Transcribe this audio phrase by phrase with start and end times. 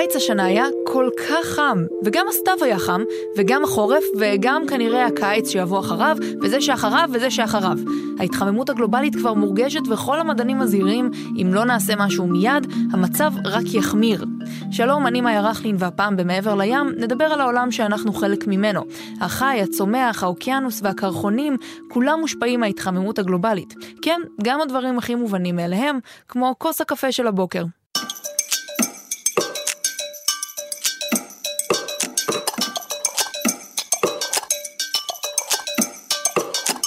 [0.00, 3.00] הקיץ השנה היה כל כך חם, וגם הסתיו היה חם,
[3.36, 7.78] וגם החורף, וגם כנראה הקיץ שיבוא אחריו, וזה שאחריו, וזה שאחריו.
[8.18, 11.10] ההתחממות הגלובלית כבר מורגשת, וכל המדענים מזהירים,
[11.42, 14.24] אם לא נעשה משהו מיד, המצב רק יחמיר.
[14.70, 18.80] שלום, אני מאיה רכלין, והפעם במעבר לים נדבר על העולם שאנחנו חלק ממנו.
[19.20, 21.56] החי, הצומח, האוקיינוס והקרחונים,
[21.88, 23.74] כולם מושפעים מההתחממות הגלובלית.
[24.02, 25.98] כן, גם הדברים הכי מובנים מאליהם,
[26.28, 27.64] כמו כוס הקפה של הבוקר.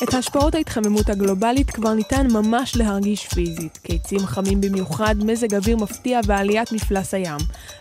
[0.03, 3.77] את השפעות ההתחממות הגלובלית כבר ניתן ממש להרגיש פיזית.
[3.77, 7.37] קיצים חמים במיוחד, מזג אוויר מפתיע ועליית מפלס הים.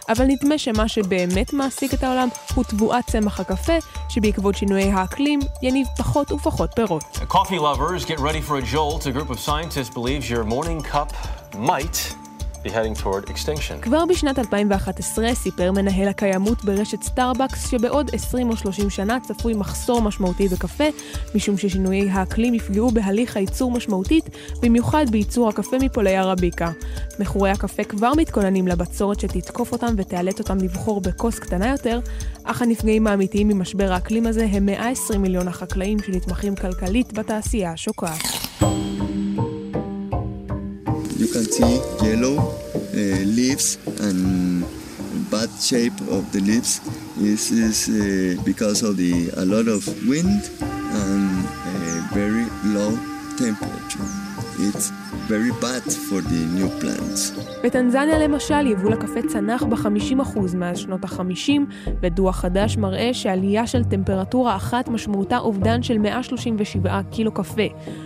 [0.09, 5.87] אבל נדמה שמה שבאמת מעסיק את העולם הוא תבואת צמח הקפה, שבעקבות שינויי האקלים יניב
[5.99, 7.03] פחות ופחות פירות.
[7.29, 9.07] Coffee lovers, get ready for a jolt.
[9.07, 11.13] A group of scientists believes your morning cup
[11.57, 12.22] might
[13.83, 20.03] כבר בשנת 2011 סיפר מנהל הקיימות ברשת סטארבקס שבעוד 20 או 30 שנה צפוי מחסור
[20.03, 20.85] משמעותי בקפה,
[21.35, 24.25] משום ששינויי האקלים יפגעו בהליך הייצור משמעותית,
[24.63, 26.71] במיוחד בייצור הקפה מפולי ערביקה.
[27.19, 32.01] מכורי הקפה כבר מתכוננים לבצורת שתתקוף אותם ותאלץ אותם לבחור בכוס קטנה יותר,
[32.45, 38.52] אך הנפגעים האמיתיים ממשבר האקלים הזה הם 120 מיליון החקלאים שנתמכים כלכלית בתעשייה השוקעת.
[41.23, 44.65] You can see yellow uh, leaves and
[45.31, 46.81] bad shape of the leaves.
[47.17, 52.91] This is uh, because of the a lot of wind and a very low
[53.39, 54.09] temperature.
[54.67, 54.91] It's
[55.33, 57.43] very bad for the new plants.
[57.65, 61.51] בטנזניה למשל, יבול הקפה צנח ב-50% מאז שנות ה-50,
[62.03, 67.63] ודוח חדש מראה שעלייה של טמפרטורה אחת משמעותה אובדן של 137 קילו קפה.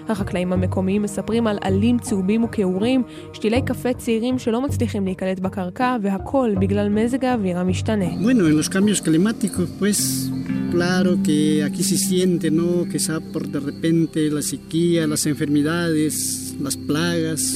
[0.08, 3.02] החקלאים המקומיים מספרים על עלים צהובים וכעורים,
[3.32, 8.04] שתילי קפה צעירים שלא מצליחים להיקלט בקרקע, והכל בגלל מזג האוויר המשתנה.
[8.04, 10.30] Bueno, en los cambios climáticos, pues...
[10.76, 12.86] claro que aquí se siente, ¿no?
[12.90, 16.45] Que está por de repente la sequía, las enfermedades.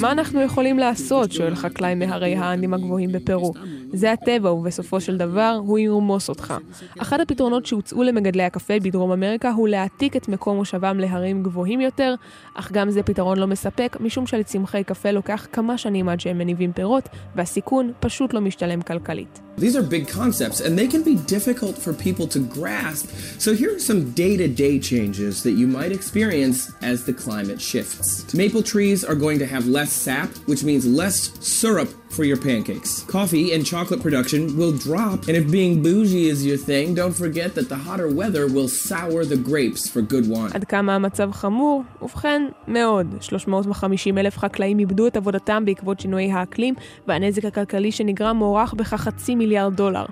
[0.01, 1.33] מה אנחנו יכולים לעשות?
[1.33, 3.53] שואל חקלאי מהרי האנדים הגבוהים בפרו.
[3.93, 6.55] זה הטבע, ובסופו של דבר הוא ירמוס אותך.
[6.99, 12.15] אחד הפתרונות שהוצאו למגדלי הקפה בדרום אמריקה הוא להעתיק את מקום מושבם להרים גבוהים יותר,
[12.55, 16.73] אך גם זה פתרון לא מספק, משום שלצמחי קפה לוקח כמה שנים עד שהם מניבים
[16.73, 19.41] פירות, והסיכון פשוט לא משתלם כלכלית.
[19.59, 23.07] These are big concepts and they can be difficult for people to grasp.
[23.45, 26.59] So here are some day-to-day changes that you might experience
[26.93, 28.09] as the climate shifts.
[28.43, 31.17] Maple trees are going to have less sap, which means less
[31.59, 32.91] syrup for your pancakes.
[33.19, 37.49] Coffee and chocolate production will drop, and if being bougie is your thing, don't forget
[37.57, 40.53] that the hotter weather will sour the grapes for good wine.
[40.55, 41.83] עד כמה המצב חמור?
[42.03, 43.07] ובכן, מאוד.
[43.21, 46.75] 350 אלף חקלאים איבדו את עבודתם בעקבות שינויי האקלים,
[47.09, 50.05] והנזק הכלכלי שנגרם מוערך בכך חצי מיליארד דולר.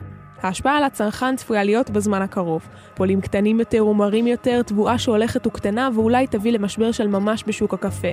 [0.43, 2.63] ההשפעה על הצרכן צפויה להיות בזמן הקרוב.
[2.95, 8.09] פולים קטנים יותר ומרים יותר, תבואה שהולכת וקטנה ואולי תביא למשבר של ממש בשוק הקפה.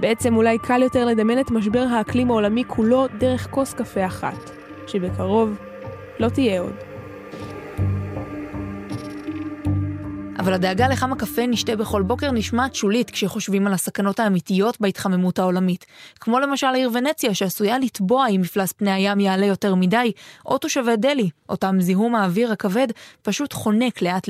[0.00, 4.50] בעצם אולי קל יותר לדמיין את משבר האקלים העולמי כולו דרך כוס קפה אחת,
[4.86, 5.56] שבקרוב
[6.18, 6.74] לא תהיה עוד.
[10.38, 15.86] אבל הדאגה לכמה קפה נשתה בכל בוקר נשמעת שולית כשחושבים על הסכנות האמיתיות בהתחממות העולמית.
[16.20, 20.12] כמו למשל העיר ונציה שעשויה לטבוע אם מפלס פני הים יעלה יותר מדי,
[20.46, 22.88] או תושבי דלי, אותם זיהום האוויר הכבד
[23.22, 24.28] פשוט חונק לאט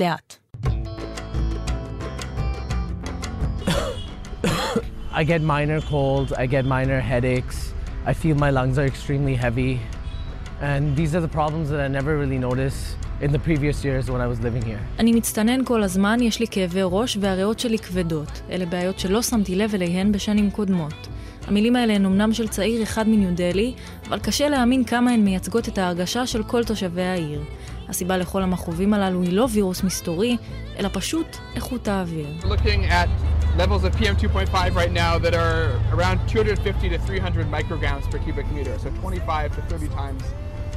[5.13, 7.73] I get minor colds, I get minor headaches,
[8.07, 9.81] I feel my lungs are extremely heavy,
[10.61, 14.21] and these are the problems that I never really noticed in the previous years when
[14.21, 14.81] I was living here.
[14.99, 18.43] אני מצטנן כל הזמן, יש לי כאבי ראש והריאות שלי כבדות.
[18.51, 21.09] אלה בעיות שלא שמתי לב אליהן בשנים קודמות.
[21.47, 23.75] המילים האלה הן אמנם של צעיר אחד מניו דלי,
[24.09, 27.41] אבל קשה להאמין כמה הן מייצגות את ההרגשה של כל תושבי העיר.
[27.89, 30.37] הסיבה לכל המכאובים הללו היא לא וירוס מסתורי,
[30.79, 32.27] אלא פשוט איכות האוויר.
[33.62, 35.62] Levels of PM2.5 right now that are
[35.94, 40.22] around 250 to 300 micrograms per cubic meter, so 25 to 30 times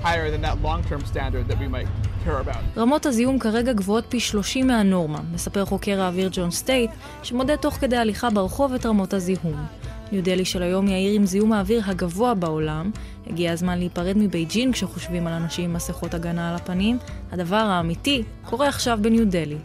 [0.01, 1.87] higher than that long-term standard that we might
[2.25, 2.63] care about.
[2.77, 6.91] רמות הזיהום כרגע גבוהות פי 30 מהנורמה, מספר חוקר האוויר ג'ון סטייט,
[7.23, 9.65] שמודד תוך כדי הליכה ברחוב את רמות הזיהום.
[10.11, 12.91] ניו דלי של היום היא העיר עם זיהום האוויר הגבוה בעולם.
[13.27, 16.97] הגיע הזמן להיפרד מבייג'ין כשחושבים על אנשים עם מסכות הגנה על הפנים.
[17.31, 19.57] הדבר האמיתי קורה עכשיו בניו דלי.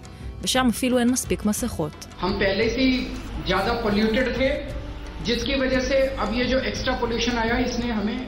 [0.47, 2.07] ושם אפילו אין מספיק מסכות.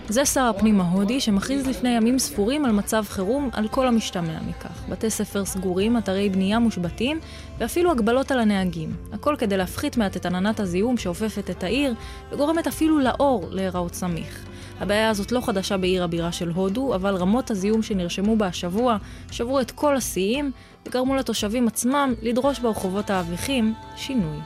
[0.09, 4.85] זה שר הפנים ההודי שמכריז לפני ימים ספורים על מצב חירום על כל המשתמע מכך.
[4.88, 7.20] בתי ספר סגורים, אתרי בנייה מושבתים
[7.59, 8.91] ואפילו הגבלות על הנהגים.
[9.12, 11.94] הכל כדי להפחית מעט את עננת הזיהום שאופפת את העיר
[12.32, 14.44] וגורמת אפילו לאור להיראות סמיך.
[14.81, 18.97] הבעיה הזאת לא חדשה בעיר הבירה של הודו, אבל רמות הזיהום שנרשמו בה השבוע
[19.31, 20.53] שברו את כל השיאים
[20.87, 24.37] וגרמו לתושבים עצמם לדרוש ברחובות האביכים שינוי.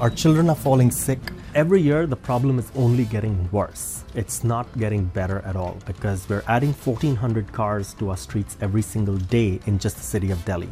[0.00, 1.20] Our children are falling sick.
[1.54, 4.04] Every year, the problem is only getting worse.
[4.14, 8.82] It's not getting better at all because we're adding 1,400 cars to our streets every
[8.82, 10.70] single day in just the city of Delhi.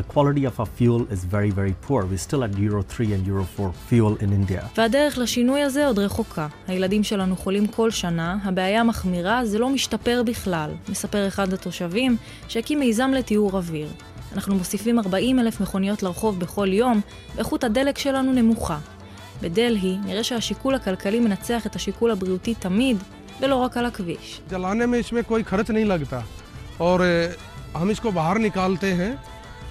[0.00, 2.00] The quality of our fuel is very, very poor.
[2.10, 4.62] We're still at Euro 3 and Euro 4 fuel in India.
[4.76, 6.46] והדרך לשינוי הזה עוד רחוקה.
[6.66, 10.70] הילדים שלנו חולים כל שנה, הבעיה מחמירה, זה לא משתפר בכלל.
[10.88, 12.16] מספר אחד התושבים
[12.48, 13.88] שהקים מיזם לטיהור אוויר.
[14.34, 17.00] אנחנו מוסיפים 40 אלף מכוניות לרחוב בכל יום,
[17.36, 18.78] ואיכות הדלק שלנו נמוכה.
[19.42, 22.96] בדלהי נראה שהשיקול הכלכלי מנצח את השיקול הבריאותי תמיד,
[23.40, 24.40] ולא רק על הכביש.
[24.50, 26.20] जलाने में इसमें कोई खर्च नहीं लगता
[26.78, 27.00] और
[27.80, 29.12] हम इसको बाहर निकालते हैं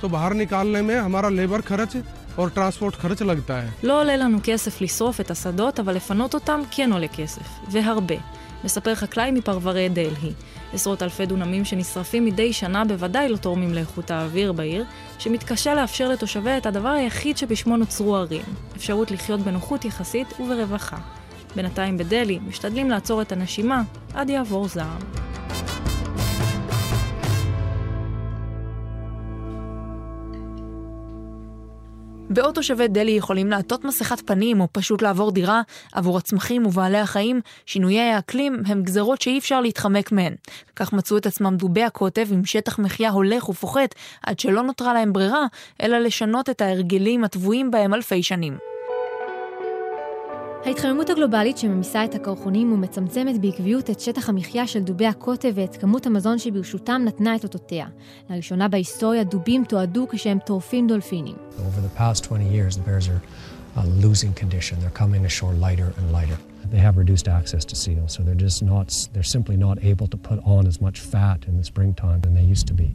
[0.03, 1.97] तो बाहर निकालने में हमारा लेबर खर्च
[2.39, 3.69] और ट्रांसपोर्ट खर्च लगता है.
[3.83, 8.15] לא עולה לנו כסף לשרוף את השדות, אבל לפנות אותם כן עולה כסף, והרבה.
[8.63, 10.33] מספר חקלאי מפרברי דלהי.
[10.73, 14.85] עשרות אלפי דונמים שנשרפים מדי שנה בוודאי לא תורמים לאיכות האוויר בעיר,
[15.19, 18.41] שמתקשה לאפשר לתושביה את הדבר היחיד שבשמו נוצרו ערים,
[18.75, 20.97] אפשרות לחיות בנוחות יחסית וברווחה.
[21.55, 23.81] בינתיים בדלהי משתדלים לעצור את הנשימה
[24.13, 25.32] עד יעבור זעם.
[32.34, 37.40] בעוד תושבי דלהי יכולים לעטות מסכת פנים או פשוט לעבור דירה, עבור הצמחים ובעלי החיים,
[37.66, 40.34] שינויי האקלים הם גזרות שאי אפשר להתחמק מהן.
[40.76, 45.12] כך מצאו את עצמם דובי הקוטב עם שטח מחיה הולך ופוחת, עד שלא נותרה להם
[45.12, 45.46] ברירה,
[45.82, 48.73] אלא לשנות את ההרגלים הטבועים בהם אלפי שנים.
[50.66, 56.06] ההתחממות הגלובלית שממיסה את הקרחונים ומצמצמת בעקביות את שטח המחיה של דובי הקוטב ואת כמות
[56.06, 57.86] המזון שברשותם נתנה את אותותיה.
[58.30, 61.36] לראשונה בהיסטוריה דובים תועדו כשהם טורפים דולפינים.
[66.72, 70.18] They have reduced access to seals, so they're just not, they're simply not able to
[70.28, 72.88] put on as much fat in the springtime than they used to be.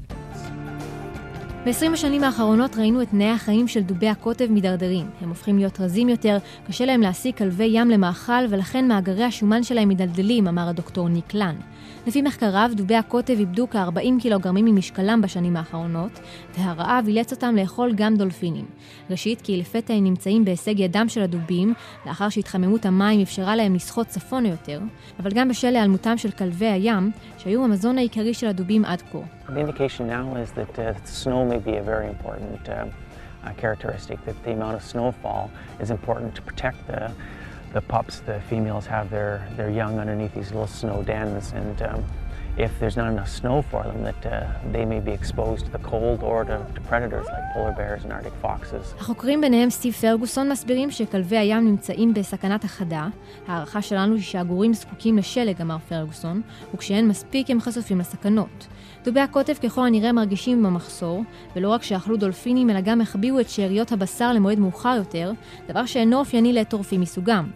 [1.65, 5.09] ב-20 השנים האחרונות ראינו את תנאי החיים של דובי הקוטב מידרדרים.
[5.21, 9.89] הם הופכים להיות רזים יותר, קשה להם להשיג כלבי ים למאכל, ולכן מאגרי השומן שלהם
[9.89, 11.55] מדלדלים, אמר הדוקטור ניק לן.
[12.07, 16.19] לפי מחקריו, דובי הקוטב איבדו כ-40 קילוגרמים ממשקלם בשנים האחרונות,
[16.57, 18.65] והרעב אילץ אותם לאכול גם דולפינים.
[19.09, 21.73] ראשית, כי לפתע הם נמצאים בהישג ידם של הדובים,
[22.05, 24.79] לאחר שהתחממות המים אפשרה להם לשחות צפונה יותר,
[25.19, 29.38] אבל גם בשל היעלמותם של כלבי הים, שהיו המזון העיקרי של הדובים עד כה.
[29.49, 32.85] The indication now is that uh, snow may be a very important uh,
[33.43, 35.49] uh, characteristic, that the amount of snowfall
[35.79, 37.11] is important to protect the,
[37.73, 38.19] the pups.
[38.19, 42.05] The females have their, their young underneath these little snow dens, and um,
[42.57, 44.31] if there's not enough snow for them, that uh,
[44.71, 48.13] they may be exposed to the cold or to, to predators like polar bears and
[48.13, 48.95] arctic foxes.
[48.99, 53.07] החוקרים ביניהם סטיב פרגוסון מסבירים שכלבי הים נמצאים בסכנת החדה.
[53.47, 56.41] ההערכה שלנו היא שהגורים זקוקים לשלג, אמר פרגוסון,
[56.73, 58.67] וכשאין מספיק הם חשופים לסכנות.
[59.03, 61.23] דובי הקוטב ככל הנראה מרגישים במחסור,
[61.55, 65.31] ולא רק שאכלו דולפינים, אלא גם החביאו את שאריות הבשר למועד מאוחר יותר,
[65.67, 67.49] דבר שאינו אופייני לטורפים מסוגם.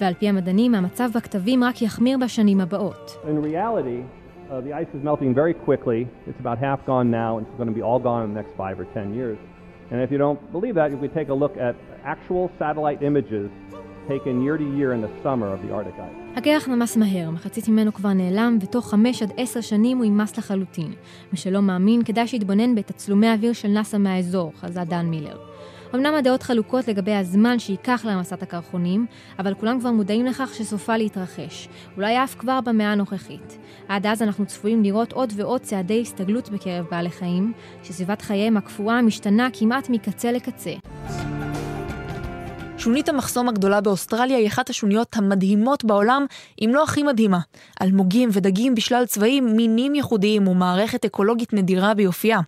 [0.00, 3.16] ועל פי המדענים, המצב בכתבים רק יחמיר בשנים הבאות.
[3.24, 4.02] In reality,
[4.50, 6.08] uh, the ice is melting very quickly.
[6.26, 8.56] It's about half gone now, and it's going to be all gone in the next
[8.56, 9.38] five or ten years.
[9.90, 11.74] And if you don't believe that, if we take a look at
[12.04, 13.50] actual satellite images
[14.08, 16.14] taken year to year in the summer of the Arctic ice.
[16.36, 20.92] הקרח נמס מהר, מחצית ממנו כבר נעלם, ותוך חמש עד עשר שנים הוא יימס לחלוטין.
[21.32, 25.36] מי שלא מאמין, כדאי שיתבונן בתצלומי האוויר של נאסא מהאזור, חזה דן מילר.
[25.94, 29.06] אמנם הדעות חלוקות לגבי הזמן שייקח להמסת הקרחונים,
[29.38, 33.58] אבל כולם כבר מודעים לכך שסופה להתרחש, אולי אף כבר במאה הנוכחית.
[33.88, 37.52] עד אז אנחנו צפויים לראות עוד ועוד צעדי הסתגלות בקרב בעלי חיים,
[37.82, 40.72] שסביבת חייהם הקפואה משתנה כמעט מקצה לקצה.
[42.78, 46.26] שונית המחסום הגדולה באוסטרליה היא אחת השוניות המדהימות בעולם,
[46.64, 47.38] אם לא הכי מדהימה.
[47.82, 52.38] אלמוגים ודגים בשלל צבעים, מינים ייחודיים ומערכת אקולוגית נדירה ביופייה.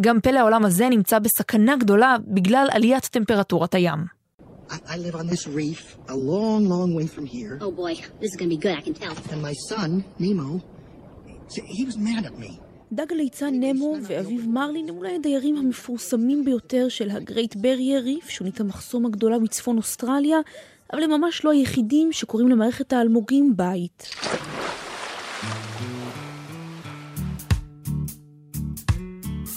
[0.00, 3.98] גם פלא העולם הזה נמצא בסכנה גדולה בגלל עליית טמפרטורת הים.
[4.70, 7.58] I, I live on this reef a long, long way from here.
[7.60, 9.14] Oh boy, this is gonna be good, I can tell.
[9.32, 10.50] And my son, Nemo,
[11.76, 12.50] he was mad at me.
[12.94, 18.60] דג הליצן נמו ואביו מרלין הם אולי הדיירים המפורסמים ביותר של הגרייט ברייר ריף, שונית
[18.60, 20.38] המחסום הגדולה מצפון אוסטרליה,
[20.92, 24.08] אבל הם ממש לא היחידים שקוראים למערכת האלמוגים בית.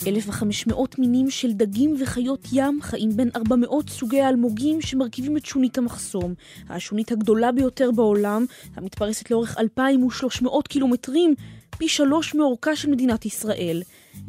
[0.07, 5.37] אלף וחמש מאות מינים של דגים וחיות ים חיים בין ארבע מאות סוגי האלמוגים שמרכיבים
[5.37, 6.33] את שונית המחסום,
[6.69, 11.35] השונית הגדולה ביותר בעולם, המתפרסת לאורך 2,300 קילומטרים,
[11.77, 13.81] פי שלוש מאורכה של מדינת ישראל.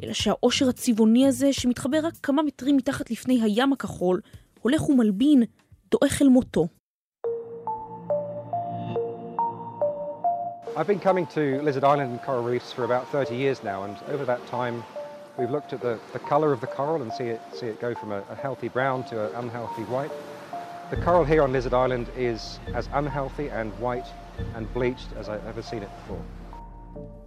[0.03, 4.21] אלא שהעושר הצבעוני הזה, שמתחבא רק כמה מטרים מתחת לפני הים הכחול,
[4.61, 5.43] הולך ומלבין,
[5.91, 6.69] דועך אל מותו.
[10.77, 13.97] I've been coming to Lizard Island and coral reefs for about 30 years now, and
[14.15, 14.85] over that time,
[15.37, 17.97] we've looked at the, the color of the coral and see it, see it go
[17.97, 20.13] from a, a healthy brown to an unhealthy white.
[20.91, 24.09] The coral here on Lizard Island is as unhealthy and white
[24.55, 26.23] and bleached as I've ever seen it before.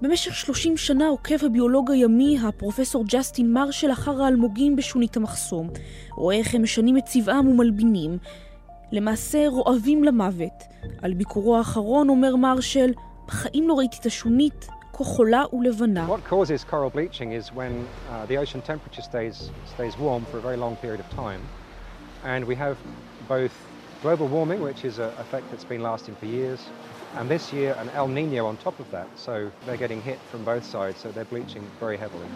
[0.02, 5.70] במשך 30 שנה עוקב הביולוג הימי, הפרופסור ג'סטין מרשל, אחר האלמוגים בשונית המחסום.
[6.12, 8.18] רואה איך הם משנים את צבעם ומלבינים.
[8.92, 10.64] למעשה רועבים למוות.
[11.02, 12.92] על ביקורו האחרון אומר מרשל,
[13.28, 16.08] בחיים לא ראיתי את השונית כה חולה ולבנה.
[16.08, 17.72] What causes coral bleaching is when
[18.10, 21.42] uh, the ocean temperature stays, stays warm for a very long period of time.
[22.24, 22.78] And we have
[23.30, 23.54] both
[24.02, 26.60] global warming, which is an effect that's been lasting for years,
[27.18, 29.08] and this year an El Nino on top of that.
[29.16, 29.34] So
[29.66, 32.30] they're getting hit from both sides, so they're bleaching very heavily.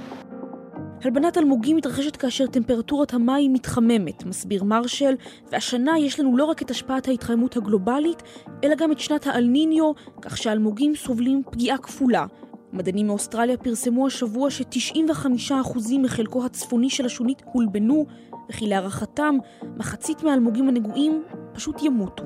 [1.04, 5.16] הלבנת אלמוגים מתרחשת כאשר טמפרטורת המים מתחממת, מסביר מרשל,
[5.52, 8.24] והשנה יש לנו לא רק את השפעת ההתחממות הגלובלית,
[8.64, 9.92] אלא גם את שנת האלניניו,
[10.22, 12.26] כך שהאלמוגים סובלים פגיעה כפולה.
[12.74, 15.54] מדענים מאוסטרליה פרסמו השבוע ש-95%
[16.00, 18.06] מחלקו הצפוני של השונית הולבנו,
[18.50, 19.38] וכי להערכתם,
[19.78, 22.24] מחצית מהאלמוגים הנגועים פשוט ימותו.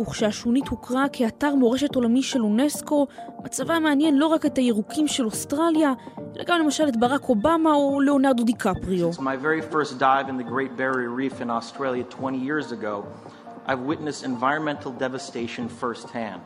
[0.00, 3.06] וכשהשונית הוכרה כאתר מורשת עולמי של אונסקו,
[3.44, 5.92] מצבה מעניין לא רק את הירוקים של אוסטרליה,
[6.36, 9.10] אלא גם למשל את ברק אובמה או ליאונרדו דיקפריו.
[9.10, 13.04] my very first dive in the Great Barrier Reef in Australia 20 years ago,
[13.66, 16.42] I've witnessed environmental devastation firsthand.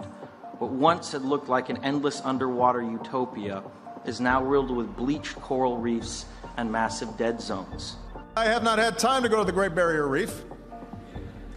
[0.59, 3.62] What once had looked like an endless underwater utopia
[4.05, 6.26] is now riddled with bleached coral reefs
[6.57, 7.97] and massive dead zones.
[8.37, 10.45] I have not had time to go to the Great Barrier Reef.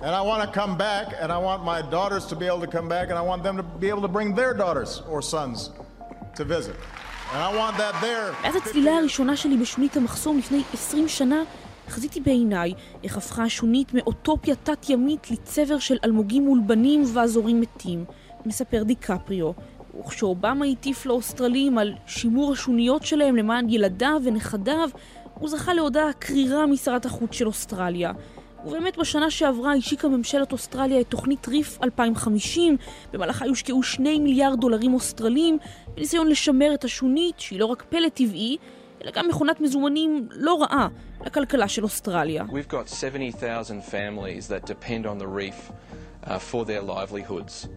[0.04, 2.66] And I want to come back, and I want my daughters to be able to
[2.66, 5.70] come back, and I want them to be able to bring their daughters or sons
[6.36, 6.76] to visit.
[7.32, 8.34] And I want that there.
[8.42, 11.42] מאז הצלילה הראשונה שלי בשונית המחסום לפני 20 שנה,
[11.88, 12.74] חזיתי בעיניי
[13.04, 18.04] איך הפכה השונית מאוטופיה תת-ימית לצבר של אלמוגים מולבנים ואזורים מתים,
[18.46, 19.50] מספר דיקפריו.
[20.00, 24.90] וכשאובמה הטיף לאוסטרלים על שימור השוניות שלהם למען ילדיו ונכדיו,
[25.34, 28.12] הוא זכה להודעה קרירה משרת החוץ של אוסטרליה.
[28.64, 32.76] ובאמת בשנה שעברה השיקה ממשלת אוסטרליה את תוכנית ריף 2050,
[33.12, 35.58] במהלכה יושקעו 2 מיליארד דולרים אוסטרליים,
[35.94, 38.56] בניסיון לשמר את השונית, שהיא לא רק פלא טבעי,
[39.02, 40.88] אלא גם מכונת מזומנים לא רעה
[41.26, 42.44] לכלכלה של אוסטרליה.
[42.44, 45.72] We've got 70,000 families that depend on the reef
[46.25, 47.68] uh, for their livelihoods.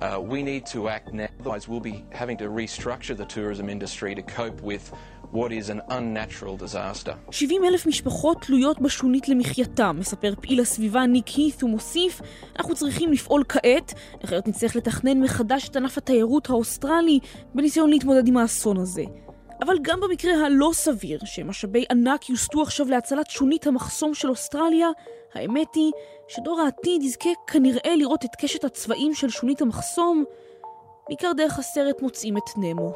[0.00, 4.14] Uh, we need to act now, otherwise we'll be having to restructure the tourism industry
[4.14, 4.92] to cope with
[5.32, 7.12] what is an unnatural disaster.
[7.30, 12.20] 70 אלף משפחות תלויות בשונית למחייתם, מספר פעיל הסביבה ניק הית' ומוסיף,
[12.58, 13.94] אנחנו צריכים לפעול כעת,
[14.24, 17.18] אחרת נצטרך לתכנן מחדש את ענף התיירות האוסטרלי
[17.54, 19.04] בניסיון להתמודד עם האסון הזה.
[19.60, 24.88] אבל גם במקרה הלא סביר, שמשאבי ענק יוסטו עכשיו להצלת שונית המחסום של אוסטרליה,
[25.34, 25.92] האמת היא
[26.28, 30.24] שדור העתיד יזכה כנראה לראות את קשת הצבעים של שונית המחסום,
[31.08, 32.92] בעיקר דרך הסרט מוצאים את נמו.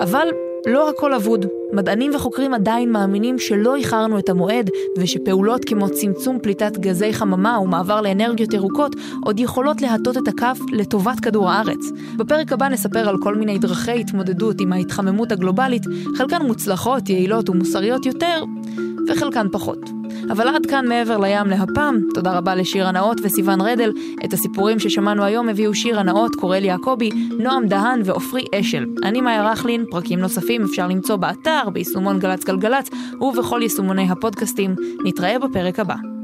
[0.00, 0.28] אבל
[0.66, 1.46] לא הכל אבוד.
[1.72, 8.00] מדענים וחוקרים עדיין מאמינים שלא איחרנו את המועד, ושפעולות כמו צמצום פליטת גזי חממה ומעבר
[8.00, 11.90] לאנרגיות ירוקות עוד יכולות להטות את הכף לטובת כדור הארץ.
[12.16, 15.82] בפרק הבא נספר על כל מיני דרכי התמודדות עם ההתחממות הגלובלית,
[16.16, 18.44] חלקן מוצלחות, יעילות ומוסריות יותר,
[19.08, 19.97] וחלקן פחות.
[20.30, 23.92] אבל עד כאן מעבר לים להפעם, תודה רבה לשיר הנאות וסיון רדל.
[24.24, 28.86] את הסיפורים ששמענו היום הביאו שיר הנאות, קורל יעקבי, נועם דהן ועופרי אשל.
[29.04, 34.74] אני מאיה רכלין, פרקים נוספים אפשר למצוא באתר, ביישומון גל"צ גלגלצ ובכל יישומוני הפודקאסטים.
[35.04, 36.17] נתראה בפרק הבא.